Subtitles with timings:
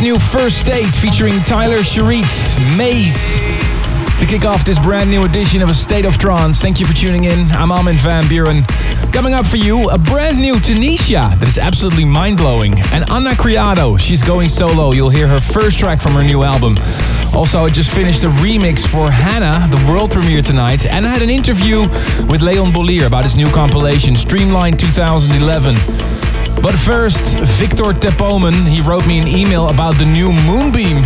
[0.00, 2.24] new First State featuring Tyler Sherritt,
[2.78, 3.42] Maze.
[4.20, 6.94] To kick off this brand new edition of A State of Trance, thank you for
[6.94, 7.50] tuning in.
[7.50, 8.62] I'm Armin van Buuren.
[9.12, 12.74] Coming up for you, a brand new Tenishia that is absolutely mind blowing.
[12.92, 14.92] And Ana Criado, she's going solo.
[14.92, 16.76] You'll hear her first track from her new album.
[17.34, 21.22] Also, I just finished a remix for Hannah, the world premiere tonight, and I had
[21.22, 21.80] an interview
[22.30, 26.11] with Leon Bolier about his new compilation, Streamline 2011.
[26.60, 31.02] But first, Victor Tepomen, he wrote me an email about the new Moonbeam.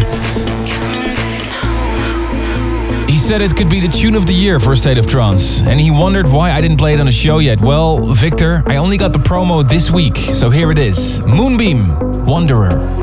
[3.08, 5.80] He said it could be the tune of the year for State of Trance, and
[5.80, 7.62] he wondered why I didn't play it on the show yet.
[7.62, 12.95] Well, Victor, I only got the promo this week, so here it is Moonbeam, Wanderer.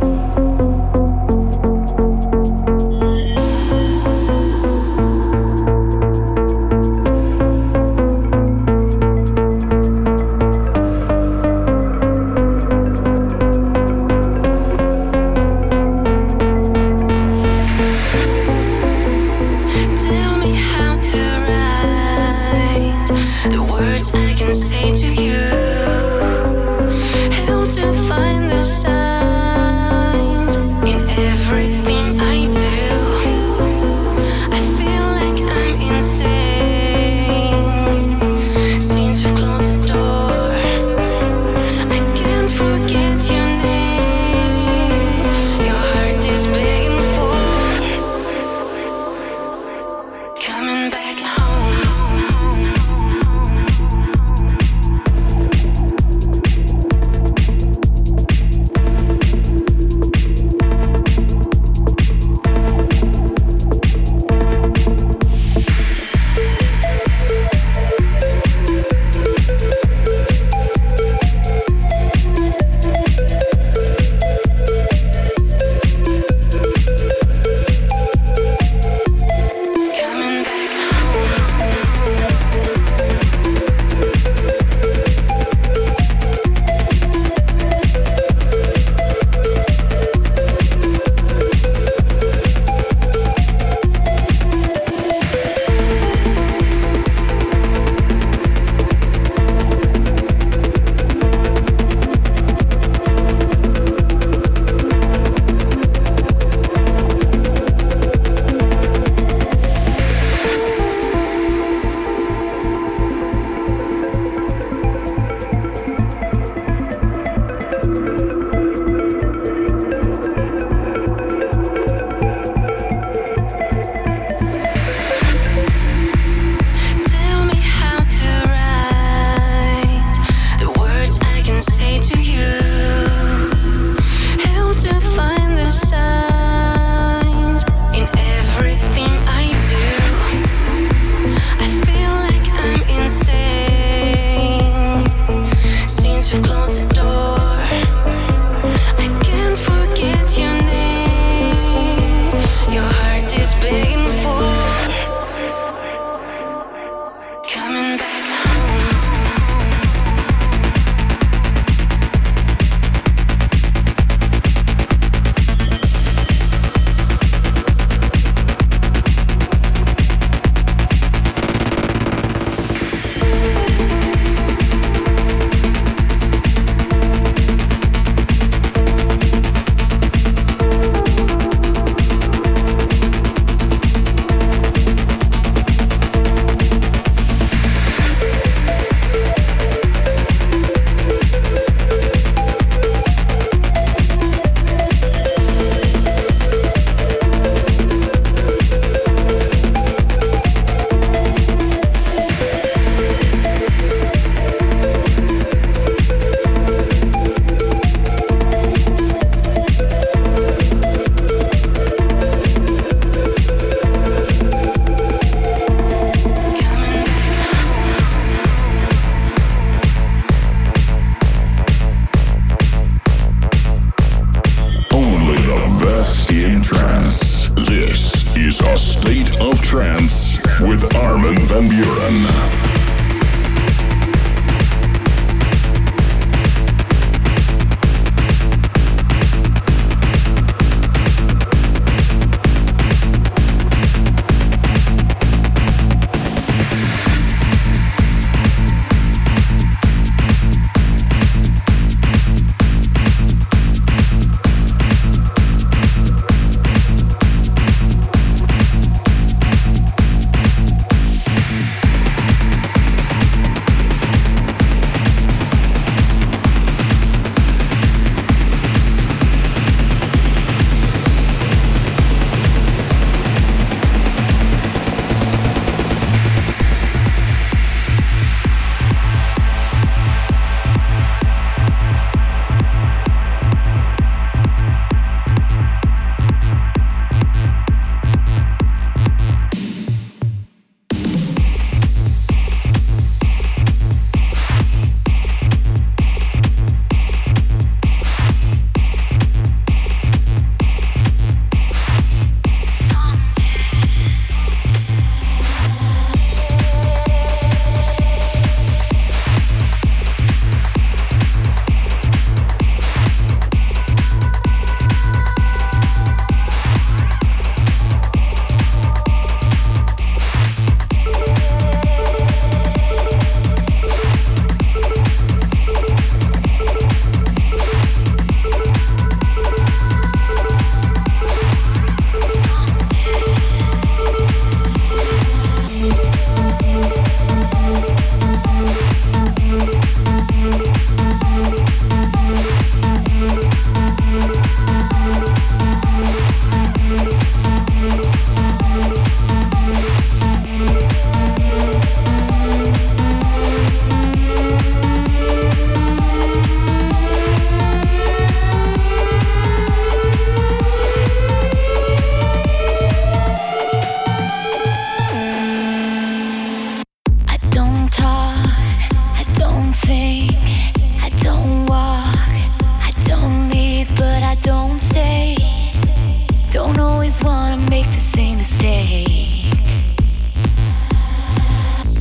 [377.13, 379.45] always wanna make the same mistake.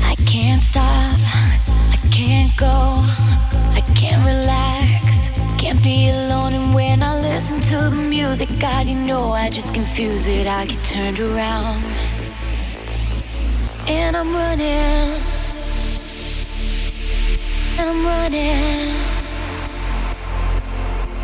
[0.04, 1.18] I can't stop,
[1.90, 2.66] I can't go,
[3.74, 5.28] I can't relax,
[5.58, 6.54] can't be alone.
[6.54, 10.46] And when I listen to the music, God, you know I just confuse it.
[10.46, 11.84] I get turned around,
[13.88, 15.10] and I'm running,
[17.78, 18.96] and I'm running.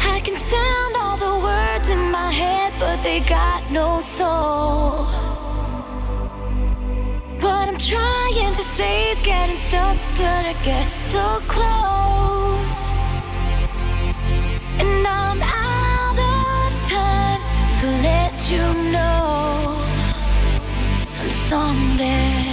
[0.00, 5.04] I can sound all the words in my head but they got no soul.
[7.40, 12.80] What I'm trying to say is getting stuck, but I get so close.
[14.78, 17.40] And I'm out of time
[17.80, 19.82] to let you know
[21.20, 22.48] I'm somewhere.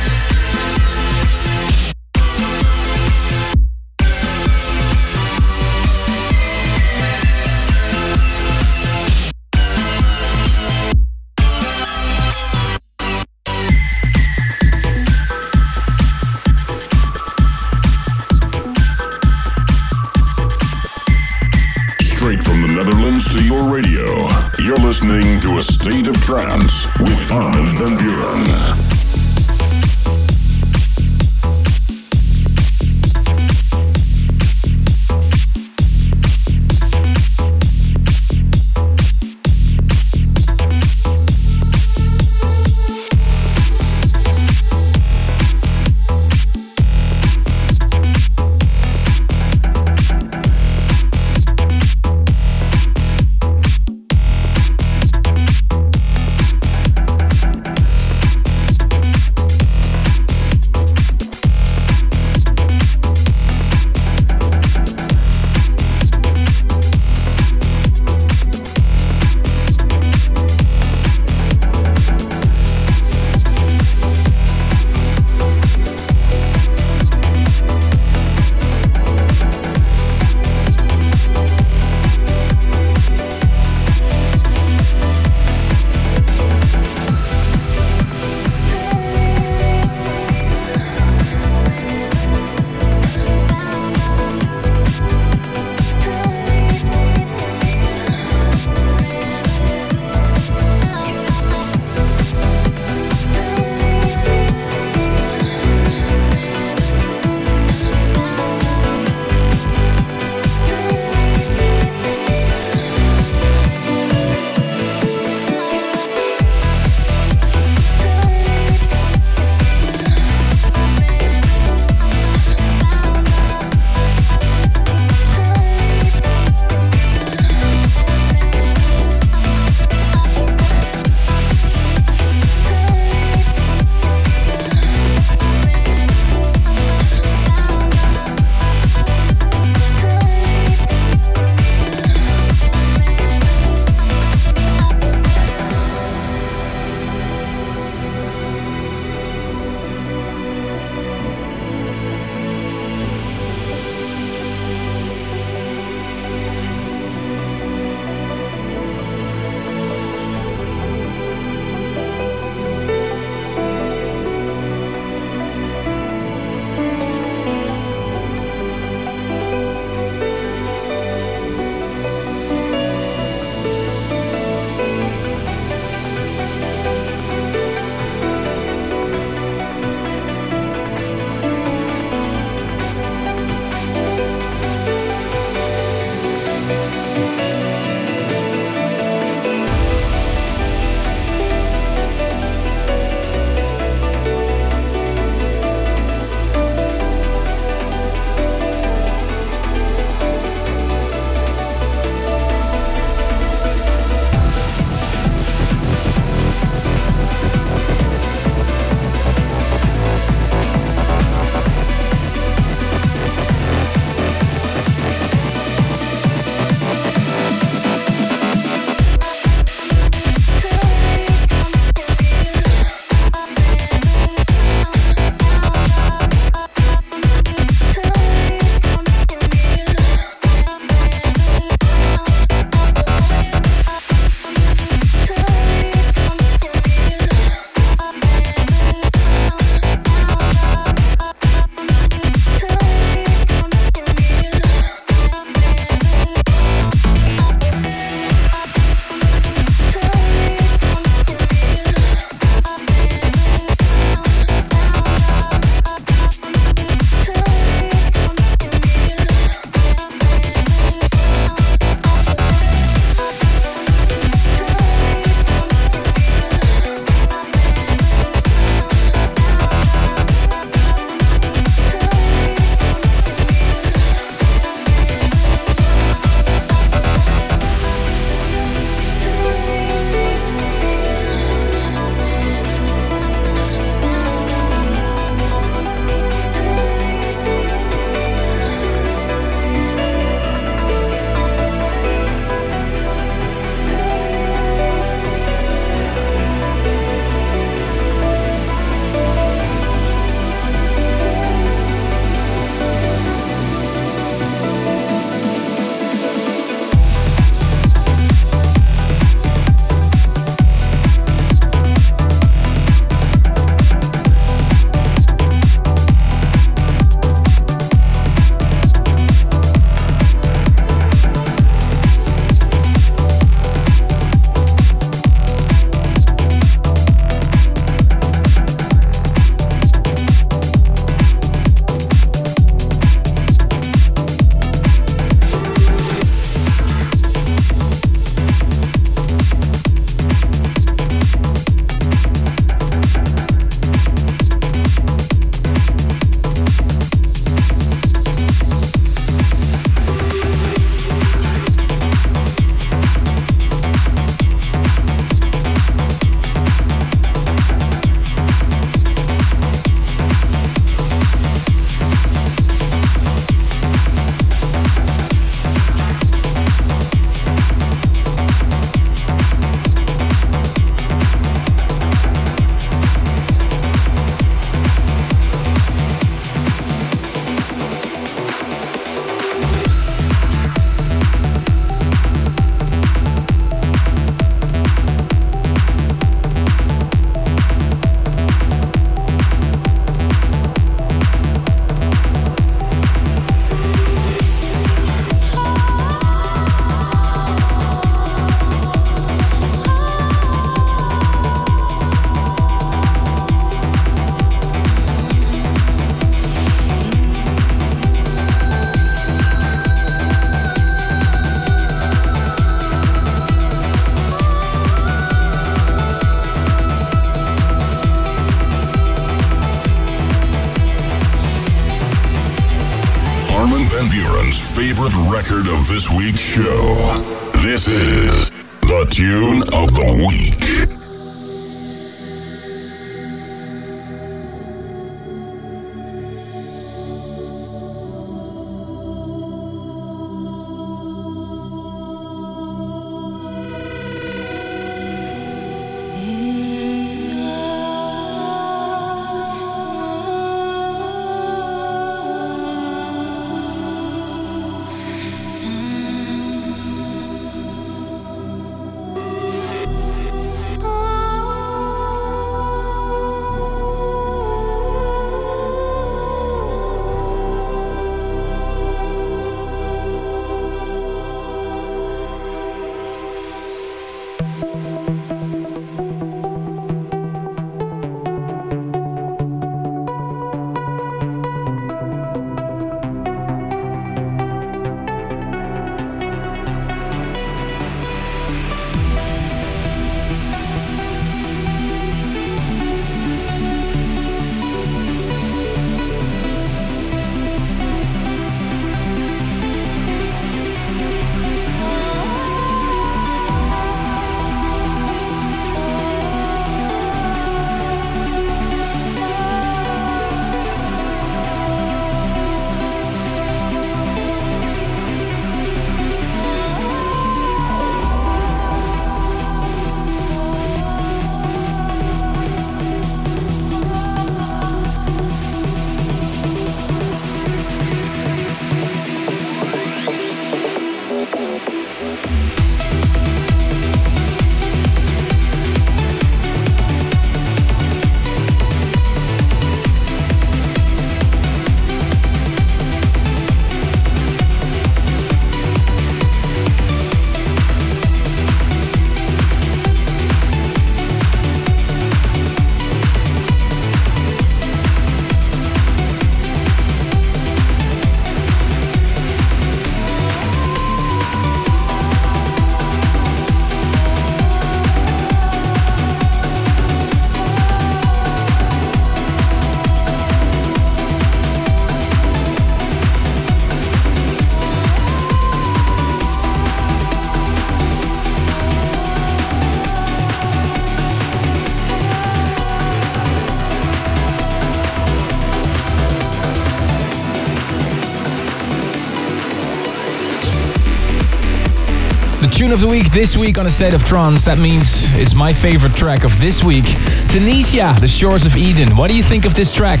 [592.64, 594.46] Tune of the week this week on A State of Trance.
[594.46, 596.84] That means it's my favorite track of this week.
[597.28, 598.96] Tenishia, The Shores of Eden.
[598.96, 600.00] What do you think of this track?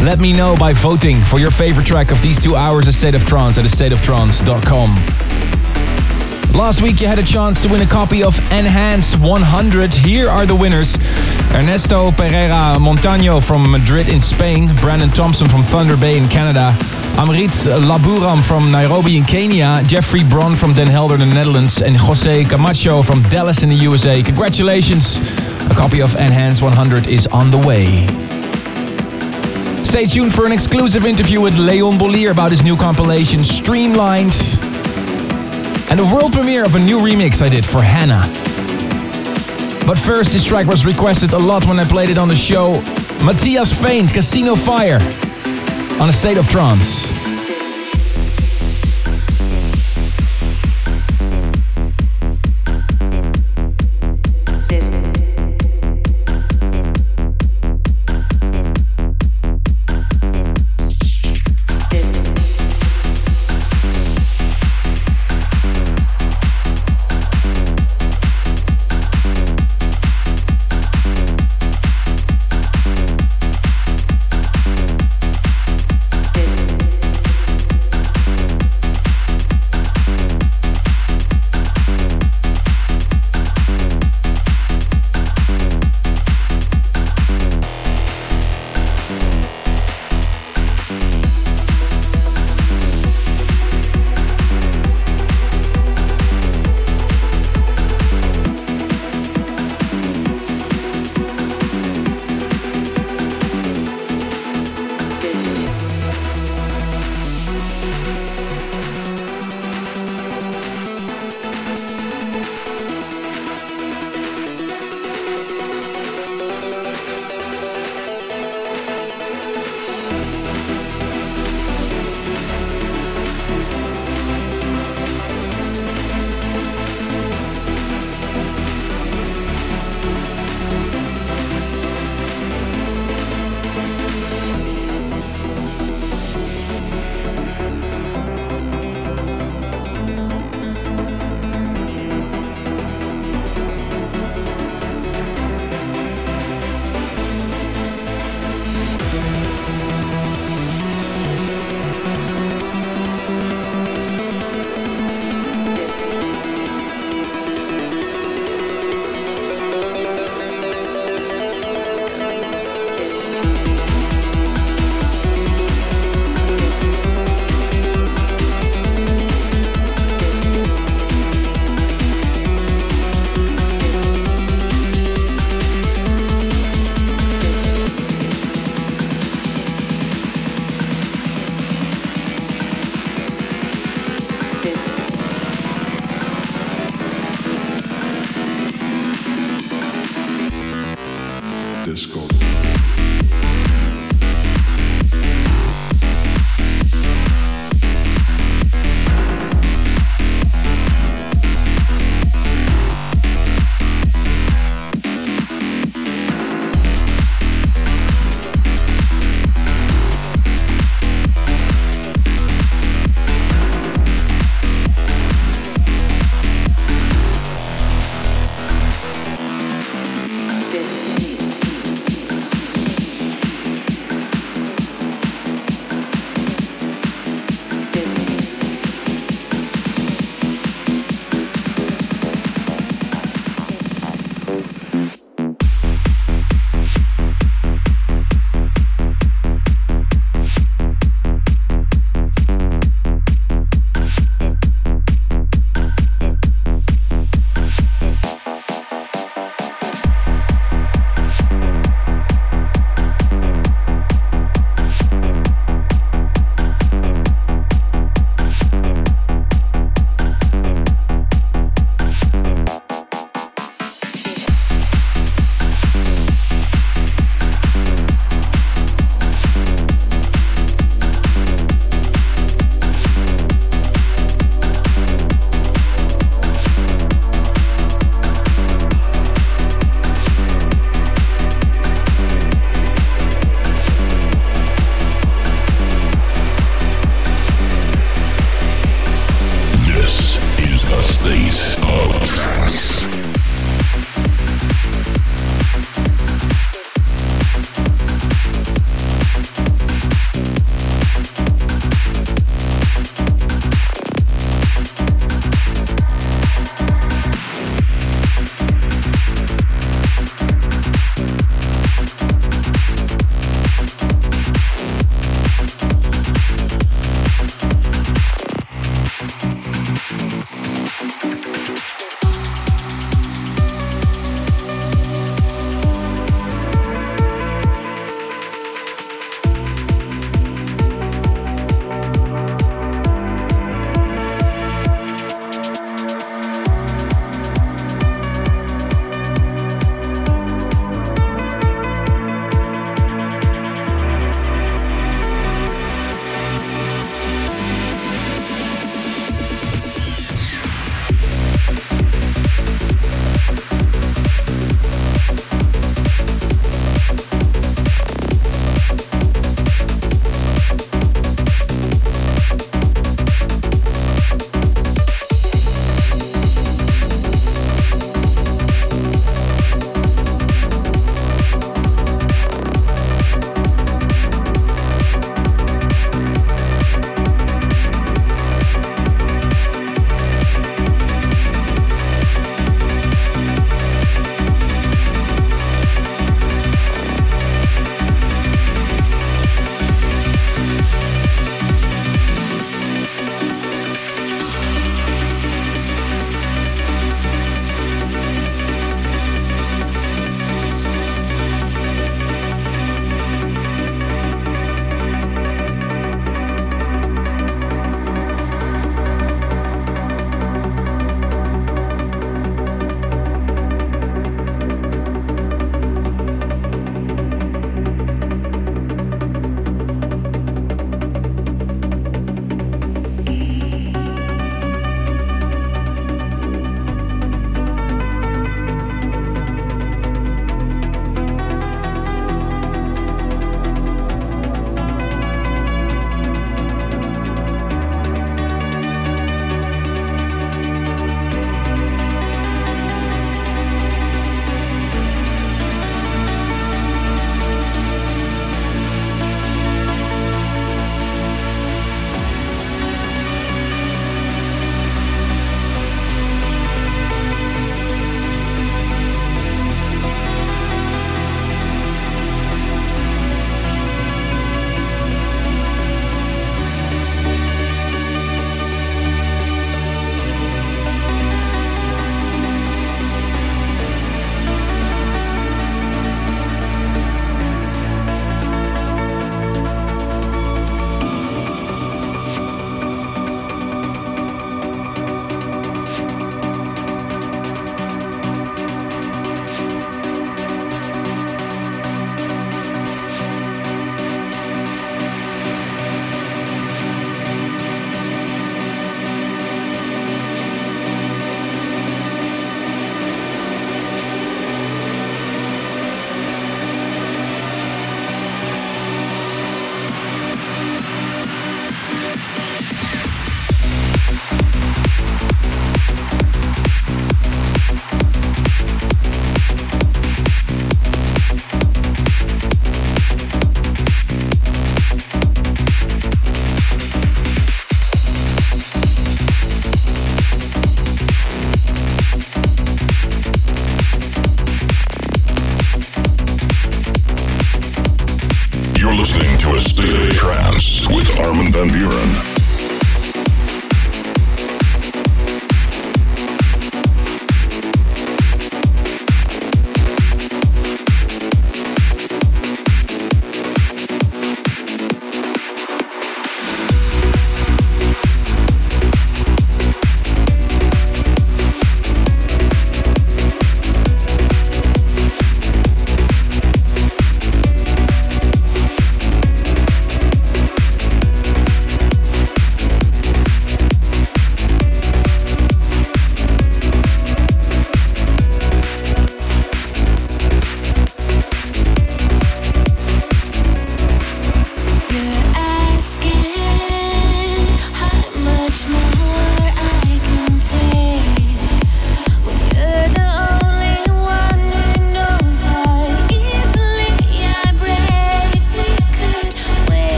[0.00, 3.14] Let me know by voting for your favorite track of these two hours of State
[3.14, 4.88] of Trance at astateoftrance.com.
[6.56, 9.92] Last week you had a chance to win a copy of Enhanced 100.
[9.92, 10.96] Here are the winners.
[11.52, 16.74] Ernesto Pereira Montaño from Madrid in Spain, Brandon Thompson from Thunder Bay in Canada,
[17.18, 17.50] Amrit
[17.82, 22.44] Laburam from Nairobi in Kenya, Jeffrey Bron from Den Helder in the Netherlands, and Jose
[22.44, 24.22] Camacho from Dallas in the USA.
[24.22, 25.18] Congratulations!
[25.68, 28.06] A copy of Enhanced 100 is on the way.
[29.82, 34.38] Stay tuned for an exclusive interview with Leon Bolier about his new compilation Streamlined
[35.90, 38.22] and the world premiere of a new remix I did for Hannah.
[39.88, 42.74] But first, this track was requested a lot when I played it on the show.
[43.26, 45.00] Matthias Faint, Casino Fire,
[46.00, 47.17] on a state of trance.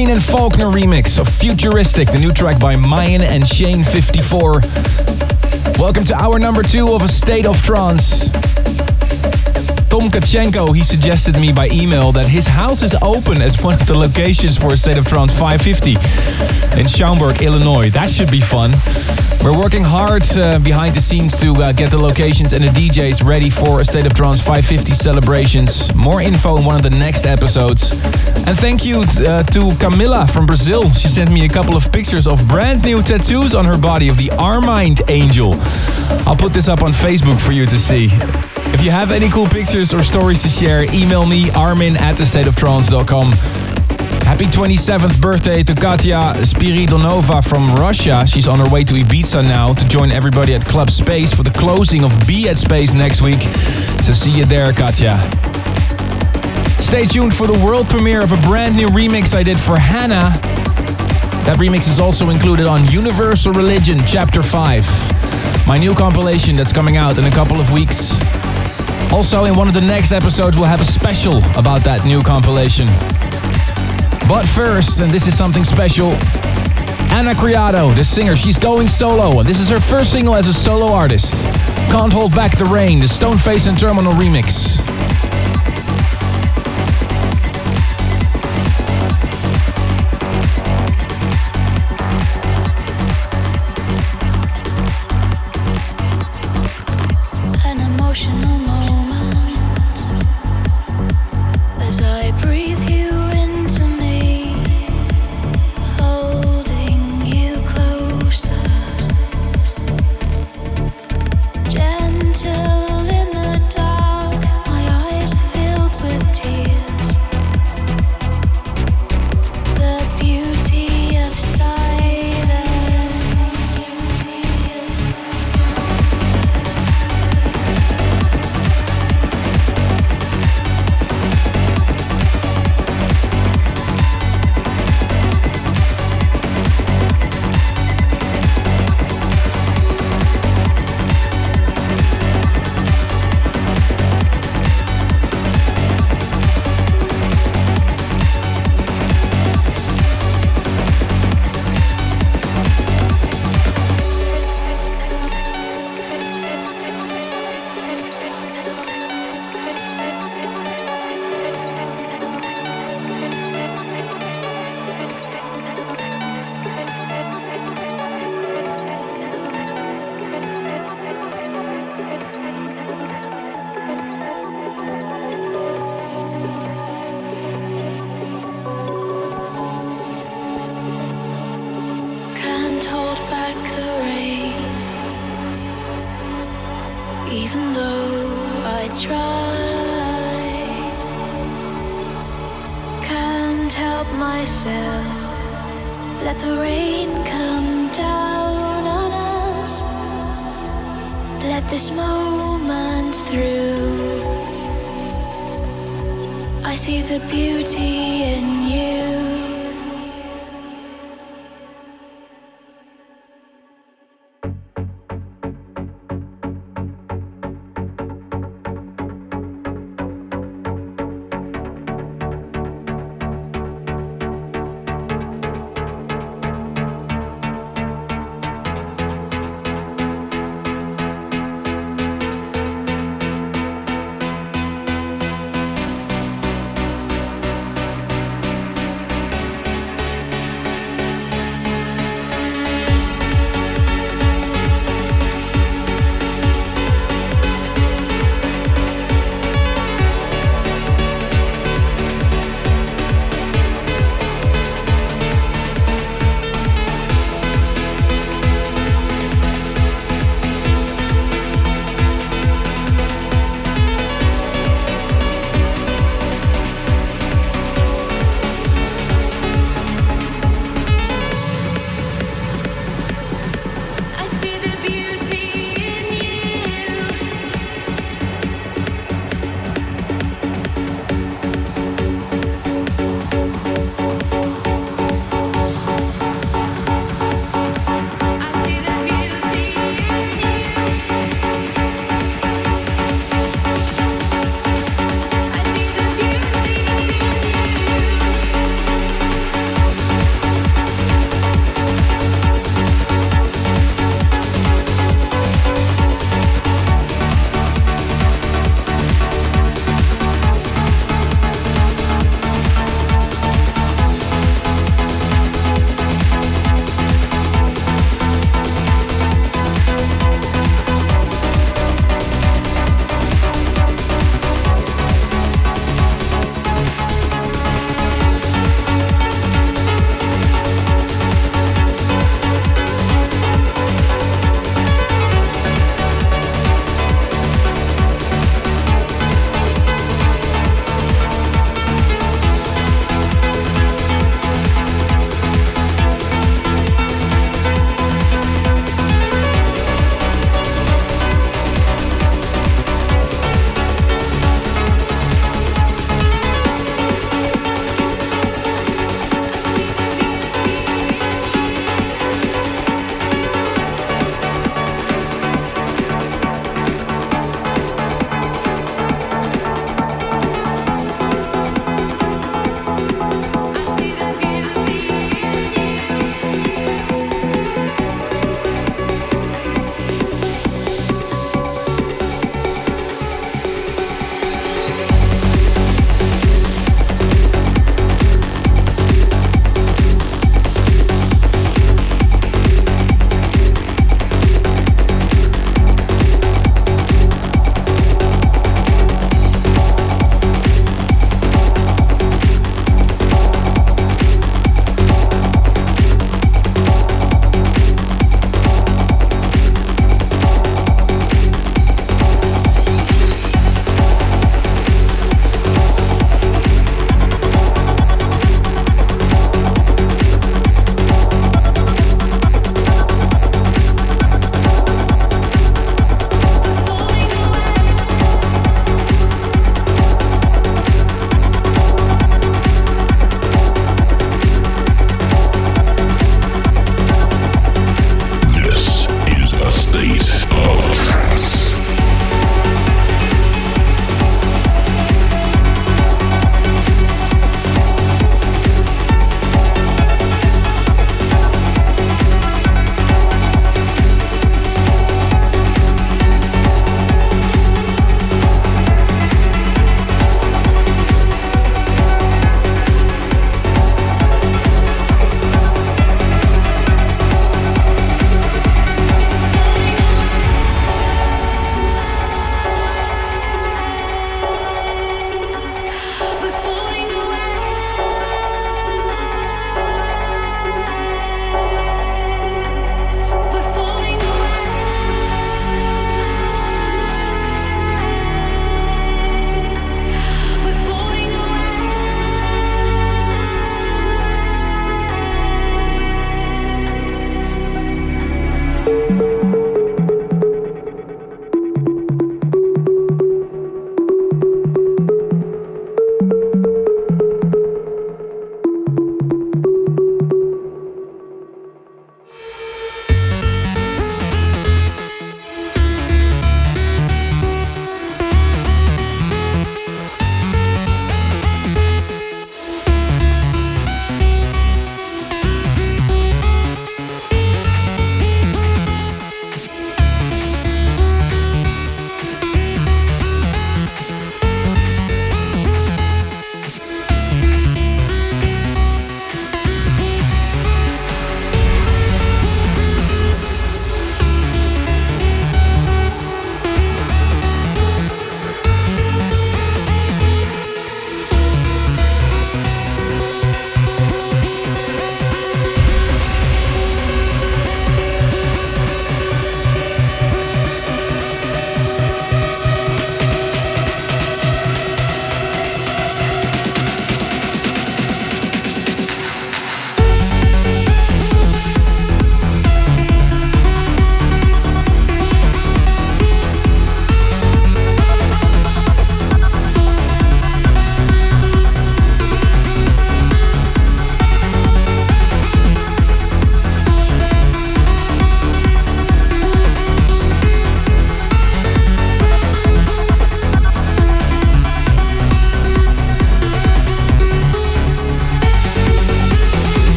[0.00, 5.78] Green and Faulkner remix of Futuristic, the new track by Myon and Shane54.
[5.78, 8.30] Welcome to our number two of A State of Trance.
[9.90, 13.86] Tom Kachenko, he suggested me by email that his house is open as one of
[13.86, 15.96] the locations for a State of Trance 550
[16.80, 17.90] in Schaumburg, Illinois.
[17.90, 18.70] That should be fun.
[19.44, 23.22] We're working hard uh, behind the scenes to uh, get the locations and the DJs
[23.22, 25.94] ready for a State of Trance 550 celebrations.
[25.94, 27.92] More info in one of the next episodes.
[28.46, 30.88] And thank you uh, to Camilla from Brazil.
[30.90, 34.16] She sent me a couple of pictures of brand new tattoos on her body of
[34.16, 35.54] the Armind Angel.
[36.26, 38.08] I'll put this up on Facebook for you to see.
[38.72, 43.32] If you have any cool pictures or stories to share, email me armin at thestateoftrance.com.
[44.30, 48.24] Happy 27th birthday to Katya Spiridonova from Russia.
[48.28, 51.50] She's on her way to Ibiza now to join everybody at Club Space for the
[51.50, 53.40] closing of Be at Space next week.
[54.02, 55.49] So see you there, Katya.
[56.80, 60.30] Stay tuned for the world premiere of a brand new remix I did for Hannah.
[61.44, 66.96] That remix is also included on Universal Religion Chapter 5, my new compilation that's coming
[66.96, 68.18] out in a couple of weeks.
[69.12, 72.86] Also, in one of the next episodes, we'll have a special about that new compilation.
[74.26, 76.12] But first, and this is something special,
[77.12, 80.92] Ana Criado, the singer, she's going solo, this is her first single as a solo
[80.92, 81.34] artist.
[81.92, 84.79] Can't Hold Back the Rain, the Stoneface and Terminal remix.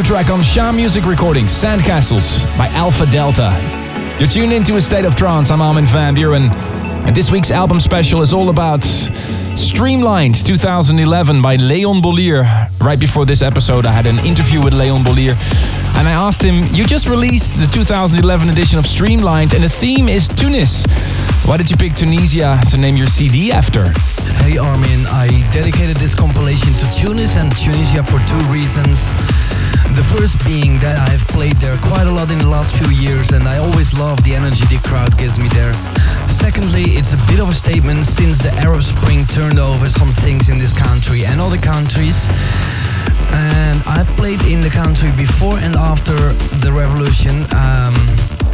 [0.00, 3.50] New track on Sha Music Recordings, Sandcastles by Alpha Delta.
[4.18, 5.50] You're tuned into a state of trance.
[5.50, 6.50] I'm Armin van Buuren.
[7.06, 12.44] And this week's album special is all about Streamlined 2011 by Leon Bolier.
[12.80, 15.34] Right before this episode, I had an interview with Leon Bolier.
[15.98, 20.08] And I asked him, You just released the 2011 edition of Streamlined, and the theme
[20.08, 20.86] is Tunis.
[21.44, 23.90] Why did you pick Tunisia to name your CD after?
[24.40, 29.49] Hey Armin, I dedicated this compilation to Tunis and Tunisia for two reasons.
[30.00, 33.32] The first being that I've played there quite a lot in the last few years
[33.32, 35.74] and I always love the energy the crowd gives me there.
[36.26, 40.48] Secondly, it's a bit of a statement since the Arab Spring turned over some things
[40.48, 42.30] in this country and other countries.
[43.28, 46.16] And I've played in the country before and after
[46.64, 47.44] the revolution.
[47.52, 47.92] Um,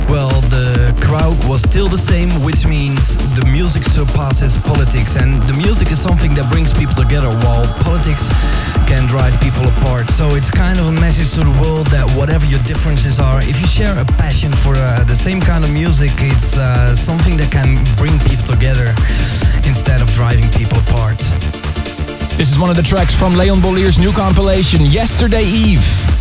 [0.08, 5.16] well, the crowd was still the same, which means the music surpasses politics.
[5.16, 8.28] And the music is something that brings people together, while politics
[8.86, 10.08] can drive people apart.
[10.10, 13.60] So it's kind of a message to the world that whatever your differences are, if
[13.60, 17.50] you share a passion for uh, the same kind of music, it's uh, something that
[17.50, 18.94] can bring people together
[19.66, 21.18] instead of driving people apart.
[22.38, 26.15] This is one of the tracks from Leon Bolier's new compilation, Yesterday Eve.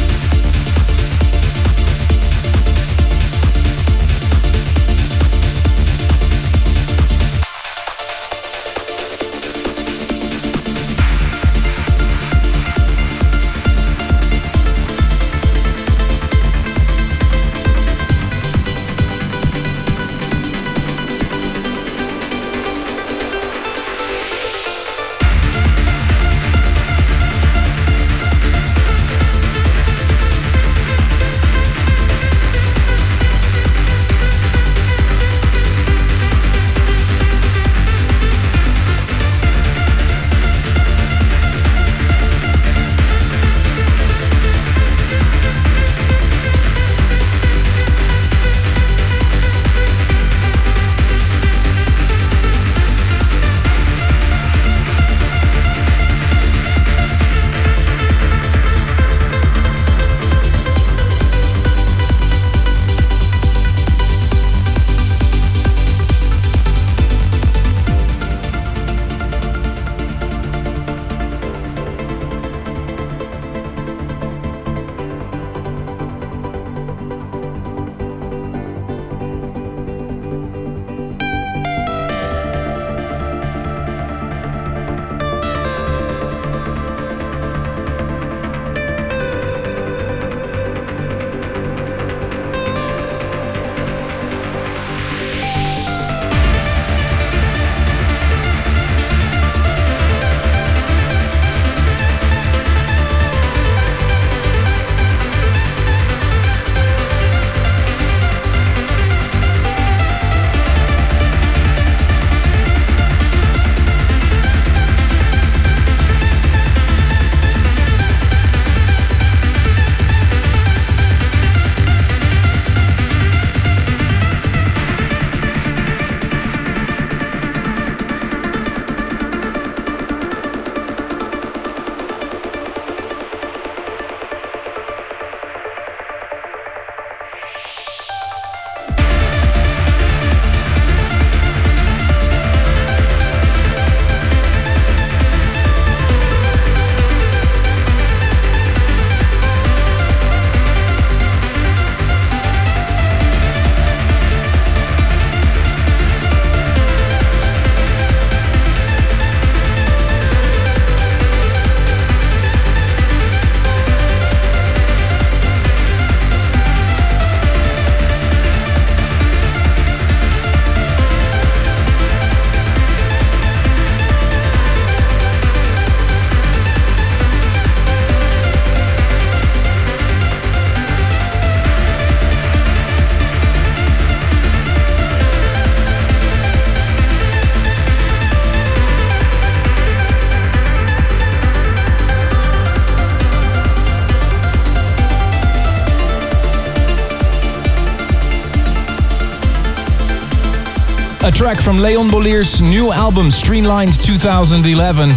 [201.46, 205.10] Track from Leon Bolier's new album, Streamlined 2011.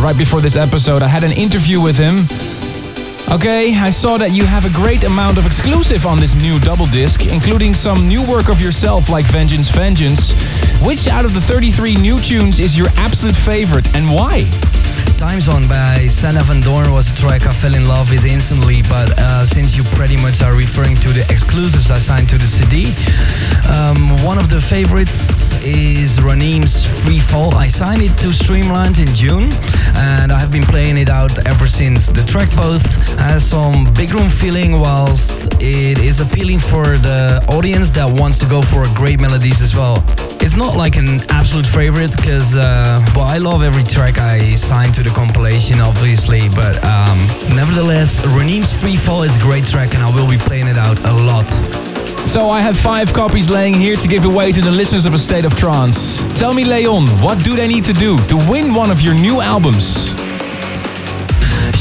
[0.00, 2.24] Right before this episode, I had an interview with him.
[3.30, 6.86] Okay, I saw that you have a great amount of exclusive on this new double
[6.86, 10.32] disc, including some new work of yourself like Vengeance Vengeance.
[10.80, 14.48] Which out of the 33 new tunes is your absolute favorite and why?
[15.18, 18.82] Time Zone by Sander Van Doorn was a track I fell in love with instantly,
[18.82, 22.46] but uh, since you pretty much are referring to the exclusives I signed to the
[22.46, 22.92] CD,
[23.72, 27.54] um, one of the favorites is Raneem's Free Fall.
[27.54, 29.48] I signed it to Streamlined in June,
[29.96, 32.08] and I have been playing it out ever since.
[32.08, 32.84] The track both
[33.18, 38.46] has some big room feeling, whilst it is appealing for the audience that wants to
[38.46, 40.04] go for great melodies as well.
[40.46, 44.94] It's not like an absolute favorite because, uh, well, I love every track I signed
[44.94, 47.18] to the compilation, obviously, but um,
[47.56, 51.00] nevertheless, Raneem's Free Fall is a great track and I will be playing it out
[51.00, 51.48] a lot.
[52.28, 55.18] So I have five copies laying here to give away to the listeners of A
[55.18, 56.28] State of Trance.
[56.38, 59.40] Tell me, Leon, what do they need to do to win one of your new
[59.40, 60.25] albums?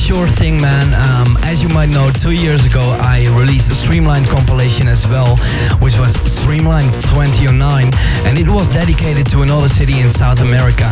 [0.05, 0.93] Sure thing, man.
[0.93, 5.35] Um, as you might know, two years ago I released a Streamlined compilation as well,
[5.81, 7.89] which was Streamlined 2009,
[8.29, 10.85] and it was dedicated to another city in South America.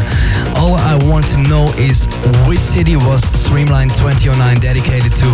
[0.58, 2.10] All I want to know is
[2.50, 5.30] which city was Streamlined 2009 dedicated to.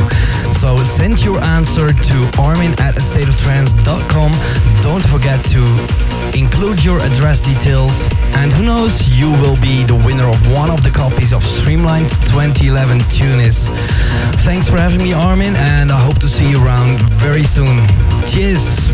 [0.51, 4.31] So send your answer to armin at astateoftrance.com.
[4.83, 5.63] Don't forget to
[6.35, 10.83] include your address details, and who knows, you will be the winner of one of
[10.83, 13.69] the copies of Streamlined 2011 Tunis.
[14.43, 17.85] Thanks for having me, Armin, and I hope to see you around very soon.
[18.25, 18.89] Cheers!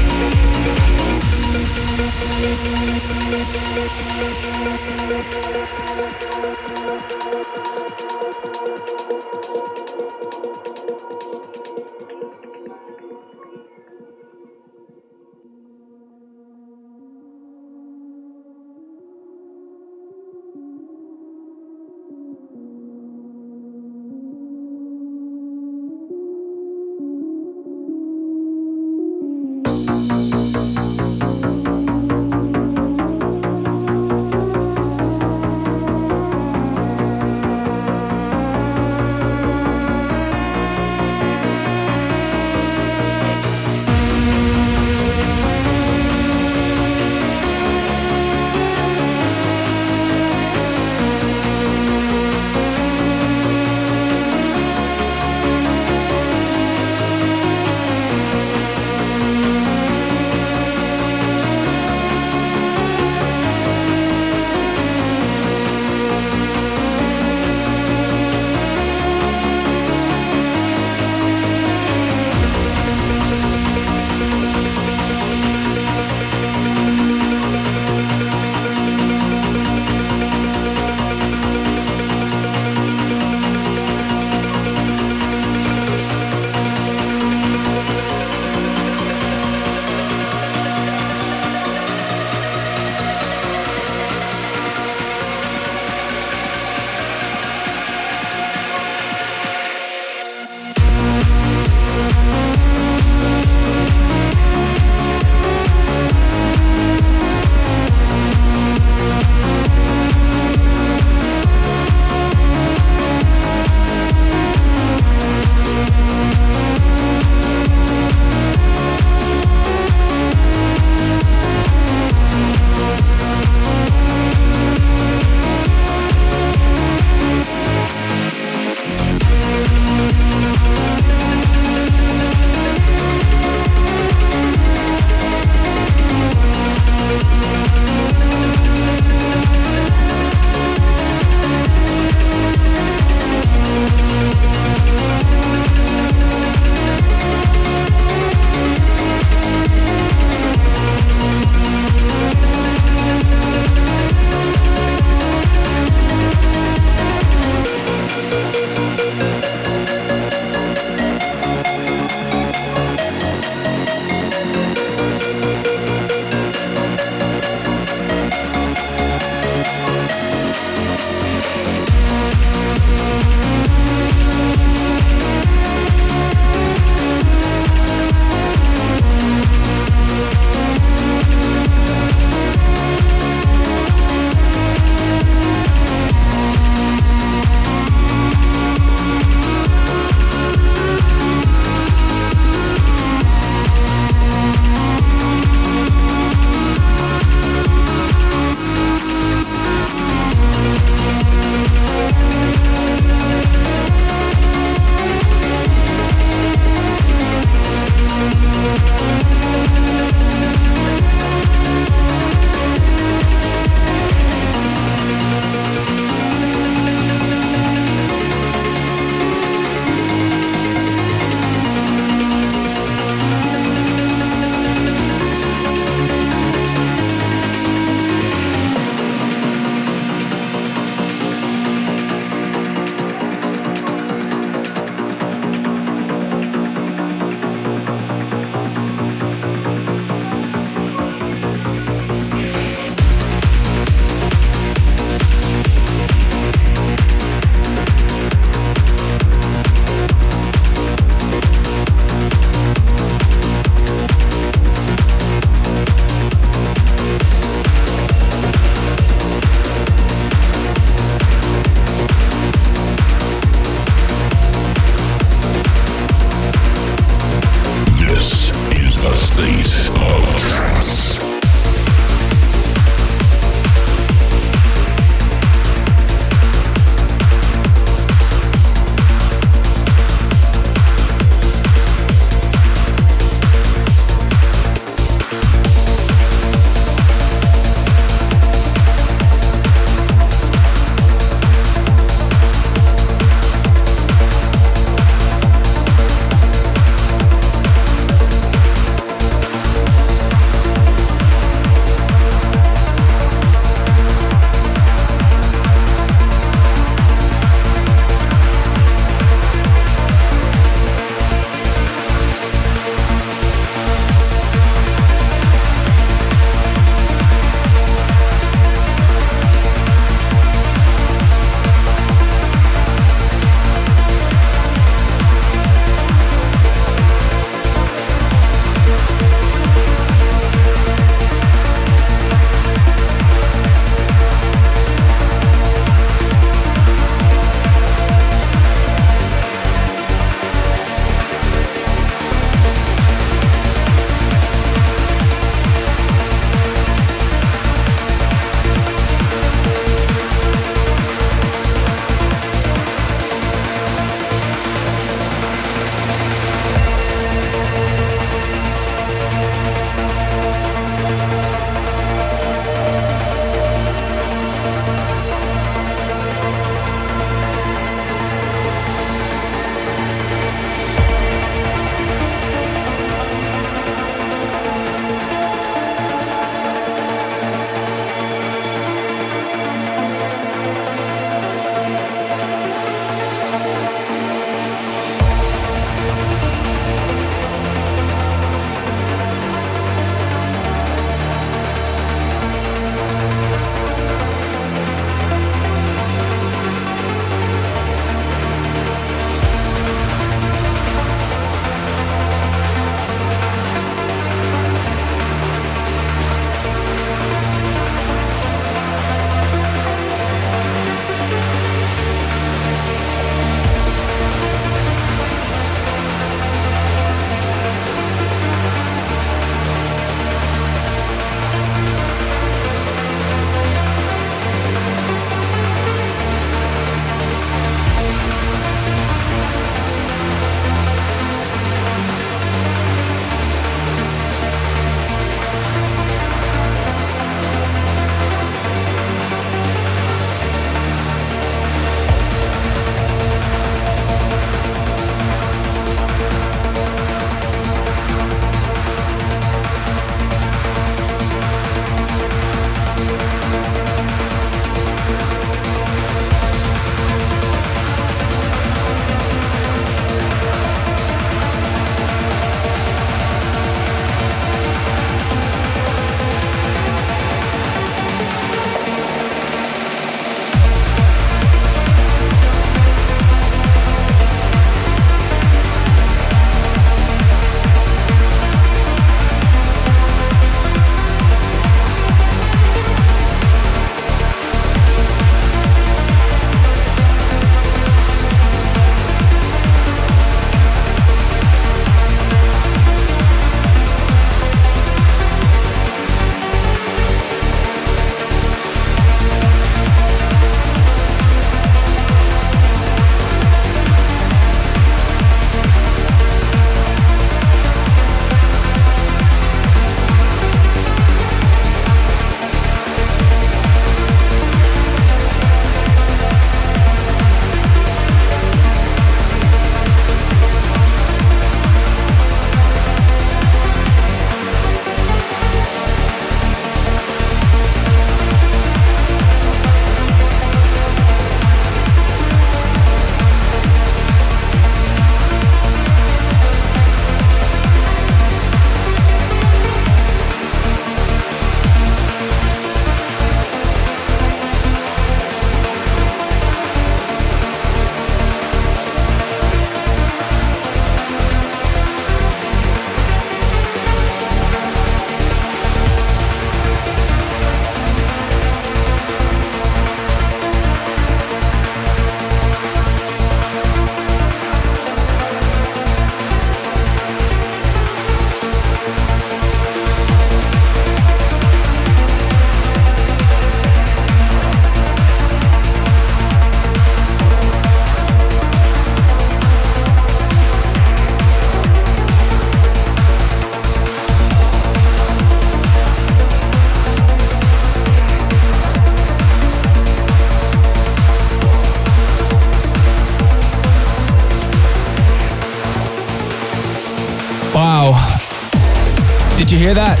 [599.68, 600.00] Hear that?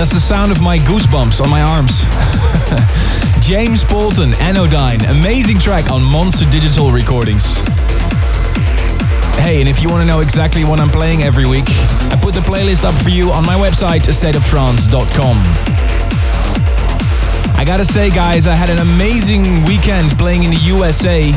[0.00, 2.08] That's the sound of my goosebumps on my arms.
[3.44, 7.60] James Bolton, Anodyne, amazing track on Monster Digital Recordings.
[9.44, 11.68] Hey, and if you want to know exactly what I'm playing every week,
[12.08, 15.36] I put the playlist up for you on my website, stateoftrance.com.
[17.60, 21.28] I gotta say, guys, I had an amazing weekend playing in the USA.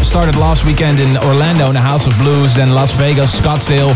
[0.00, 3.92] Started last weekend in Orlando in the House of Blues, then Las Vegas, Scottsdale.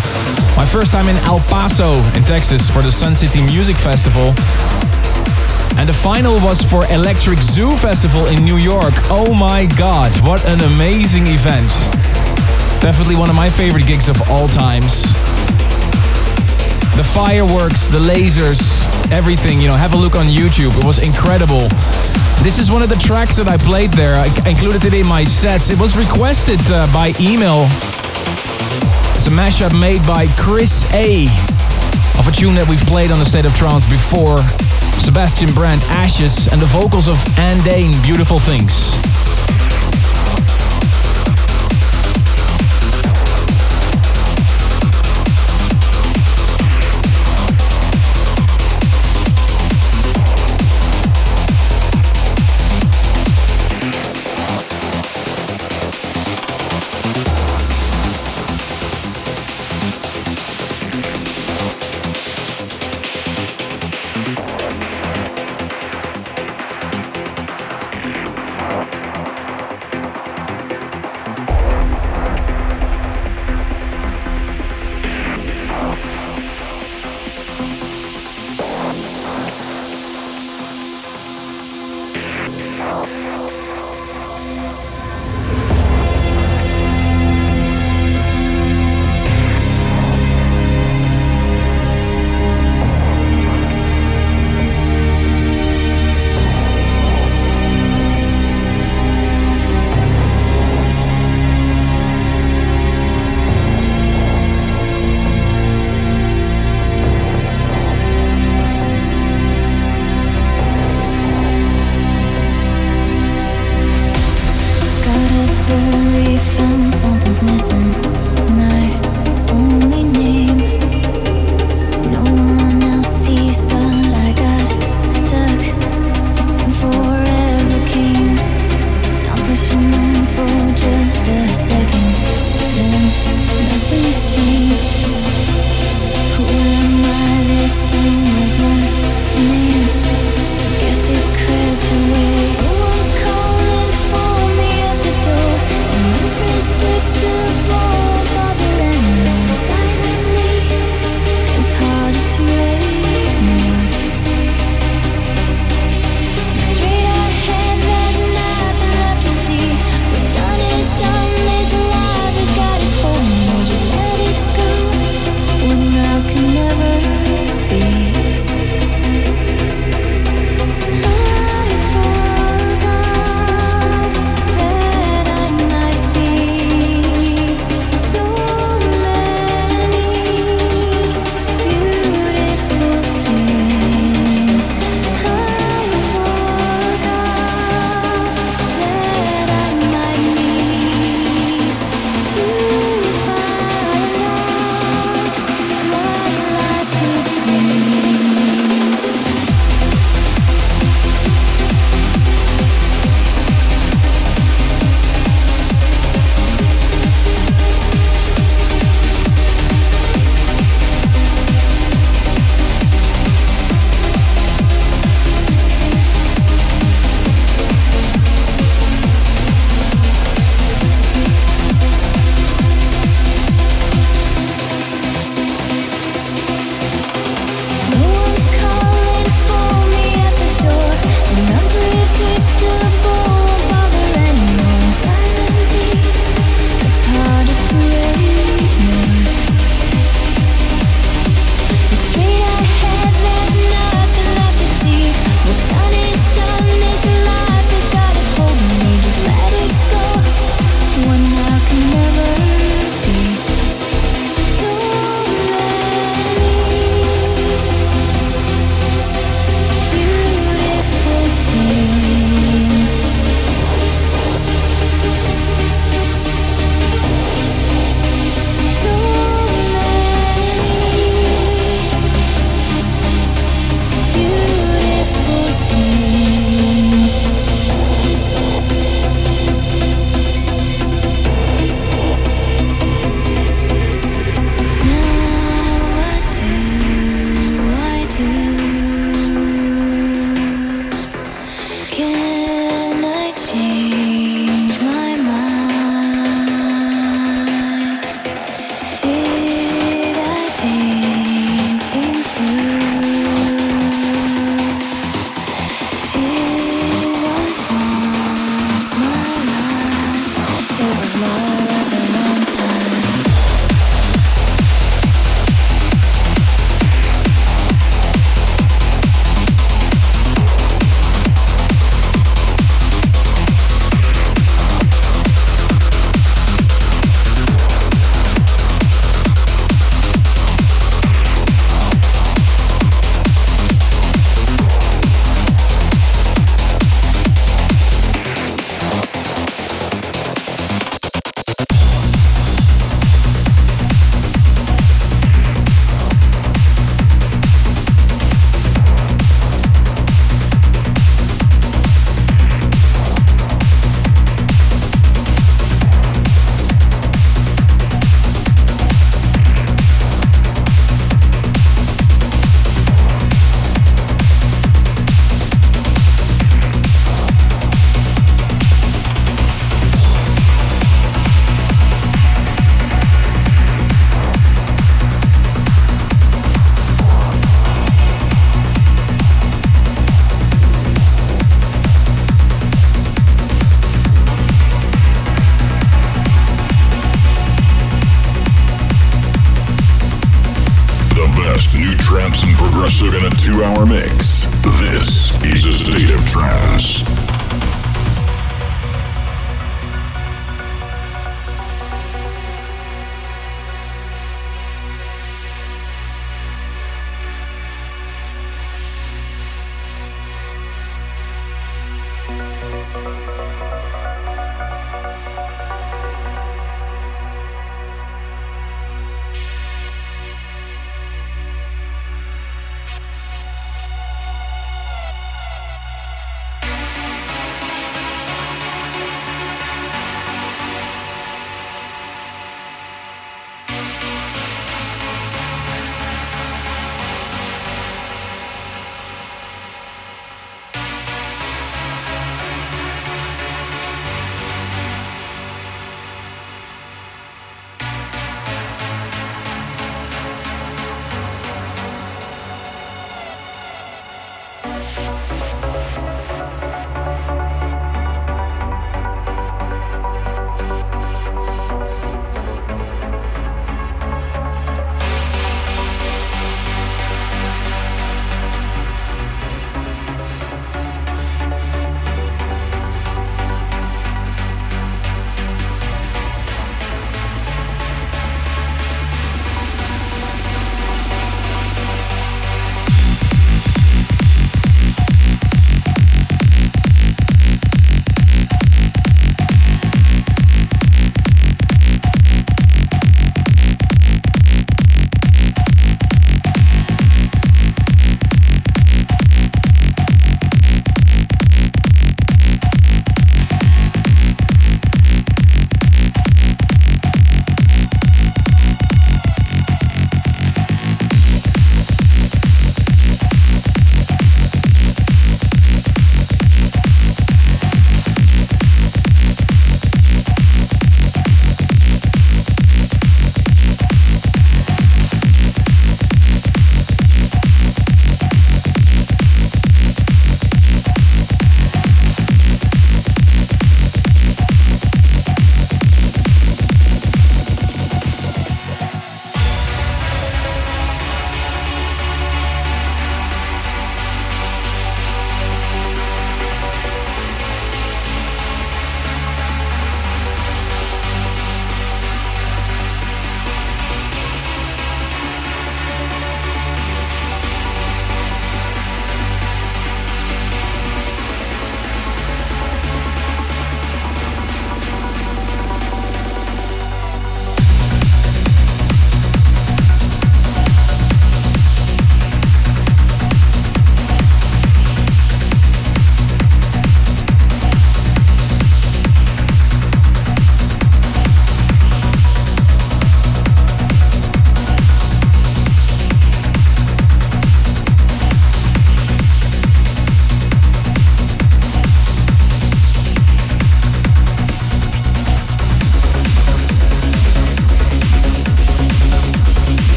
[0.70, 4.34] First time in El Paso in Texas for the Sun City Music Festival.
[5.78, 8.92] And the final was for Electric Zoo Festival in New York.
[9.08, 11.72] Oh my god, what an amazing event!
[12.82, 15.02] Definitely one of my favorite gigs of all times.
[16.96, 20.76] The fireworks, the lasers, everything, you know, have a look on YouTube.
[20.78, 21.68] It was incredible.
[22.44, 24.16] This is one of the tracks that I played there.
[24.16, 25.70] I included it in my sets.
[25.70, 27.66] It was requested uh, by email.
[29.28, 31.26] A mashup made by Chris A.
[32.18, 34.38] of a tune that we've played on the State of Trance before.
[35.04, 39.07] Sebastian Brandt, Ashes, and the vocals of Andain, Beautiful Things.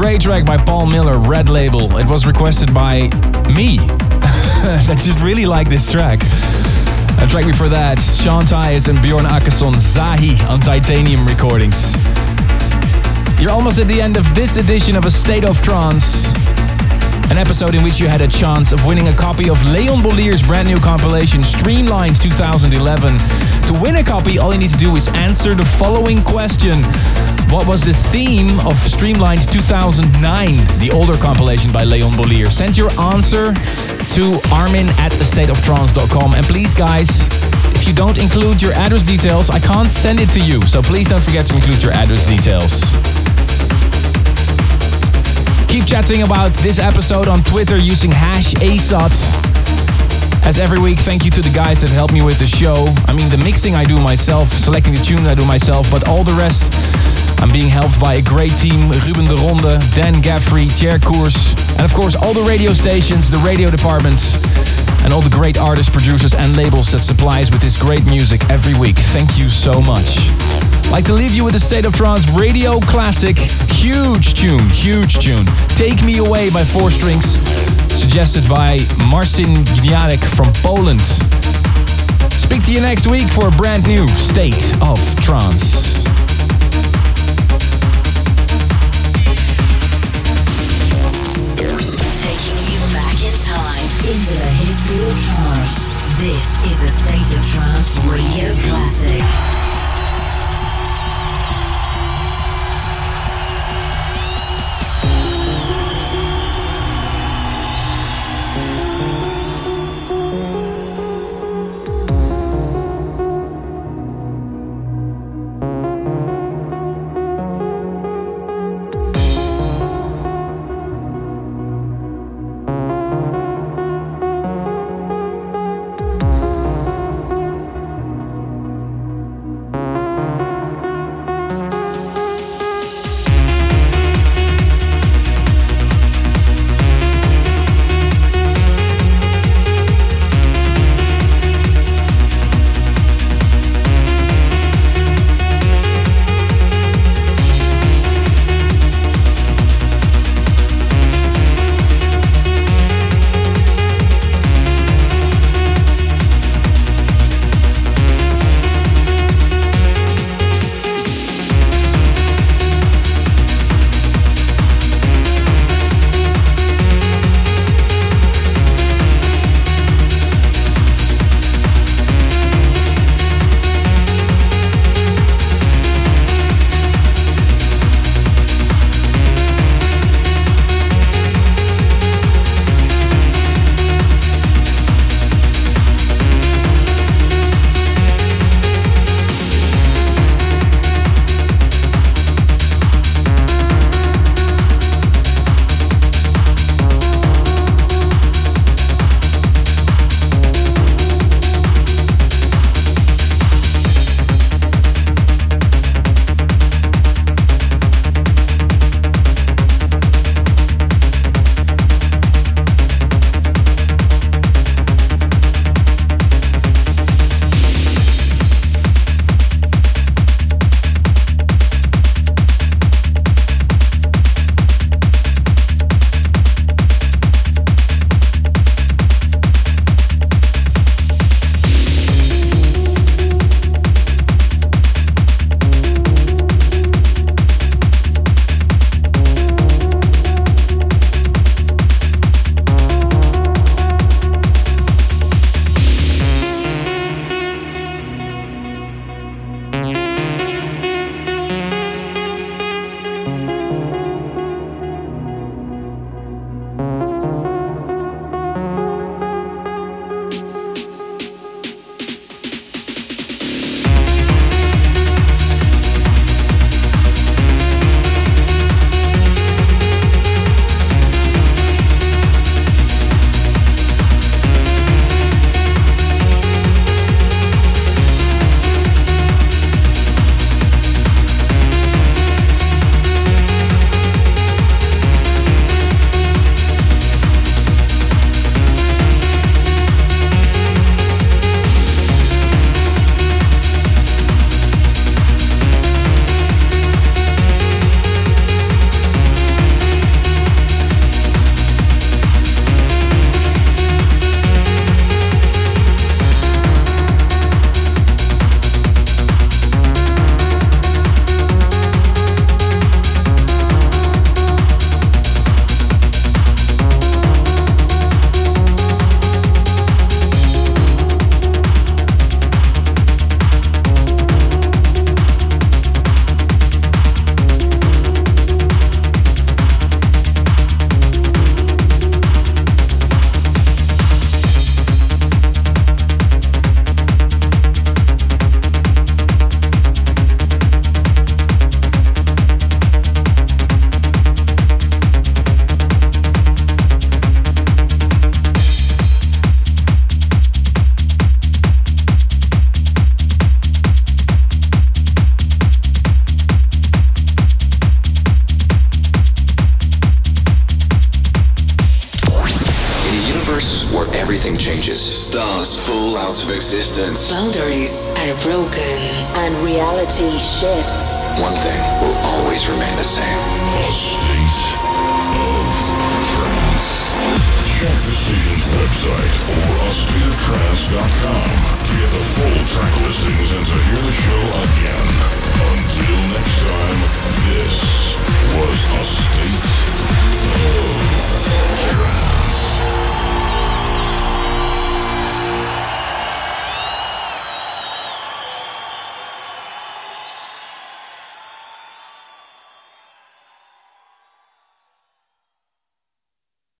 [0.00, 1.98] Great track by Paul Miller, Red Label.
[1.98, 3.00] It was requested by
[3.54, 3.78] me.
[3.82, 6.18] I just really like this track.
[7.20, 12.00] A track before that, Sean Tyas and Bjorn Akesson, Zahi on Titanium Recordings.
[13.38, 16.34] You're almost at the end of this edition of A State of Trance
[17.30, 20.42] an episode in which you had a chance of winning a copy of Leon Bolier's
[20.42, 23.18] brand new compilation, Streamlined 2011.
[23.68, 26.82] To win a copy, all you need to do is answer the following question.
[27.50, 32.48] What was the theme of Streamlined 2009, the older compilation by Leon Bolier?
[32.48, 33.52] Send your answer
[34.14, 36.34] to armin at astateoftrance.com.
[36.34, 37.26] And please, guys,
[37.74, 40.62] if you don't include your address details, I can't send it to you.
[40.62, 42.82] So please don't forget to include your address details.
[45.66, 49.10] Keep chatting about this episode on Twitter using hash ASOT.
[50.46, 52.94] As every week, thank you to the guys that help me with the show.
[53.06, 56.24] I mean, the mixing I do myself, selecting the tune I do myself, but all
[56.24, 56.72] the rest,
[57.40, 61.84] I'm being helped by a great team Ruben de Ronde, Dan Gaffrey, Jer Koers, and
[61.84, 64.36] of course, all the radio stations, the radio departments,
[65.02, 68.48] and all the great artists, producers, and labels that supply us with this great music
[68.50, 68.96] every week.
[68.96, 70.18] Thank you so much
[70.90, 73.38] like to leave you with the State of Trance radio classic.
[73.38, 75.46] Huge tune, huge tune.
[75.68, 77.38] Take Me Away by Four Strings,
[77.94, 81.00] suggested by Marcin Gniarek from Poland.
[82.32, 85.99] Speak to you next week for a brand new State of Trance.
[94.98, 95.94] Trance.
[96.18, 99.49] This is a State of Trance radio classic.